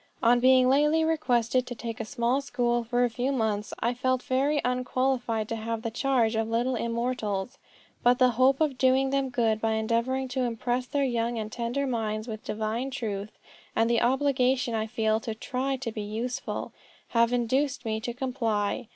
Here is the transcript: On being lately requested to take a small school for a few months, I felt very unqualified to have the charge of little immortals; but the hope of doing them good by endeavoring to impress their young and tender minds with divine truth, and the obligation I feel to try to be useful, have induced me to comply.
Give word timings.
On 0.23 0.39
being 0.39 0.67
lately 0.67 1.03
requested 1.03 1.67
to 1.67 1.75
take 1.75 1.99
a 1.99 2.05
small 2.05 2.41
school 2.41 2.83
for 2.83 3.03
a 3.03 3.09
few 3.11 3.31
months, 3.31 3.71
I 3.81 3.93
felt 3.93 4.23
very 4.23 4.59
unqualified 4.65 5.47
to 5.49 5.55
have 5.55 5.83
the 5.83 5.91
charge 5.91 6.33
of 6.35 6.47
little 6.49 6.73
immortals; 6.75 7.59
but 8.01 8.17
the 8.17 8.31
hope 8.31 8.59
of 8.59 8.79
doing 8.79 9.11
them 9.11 9.29
good 9.29 9.61
by 9.61 9.73
endeavoring 9.73 10.27
to 10.29 10.41
impress 10.43 10.87
their 10.87 11.03
young 11.03 11.37
and 11.37 11.51
tender 11.51 11.85
minds 11.85 12.27
with 12.27 12.43
divine 12.43 12.89
truth, 12.89 13.37
and 13.75 13.87
the 13.91 14.01
obligation 14.01 14.73
I 14.73 14.87
feel 14.87 15.19
to 15.19 15.35
try 15.35 15.75
to 15.75 15.91
be 15.91 16.01
useful, 16.01 16.71
have 17.09 17.31
induced 17.31 17.85
me 17.85 17.99
to 17.99 18.11
comply. 18.11 18.87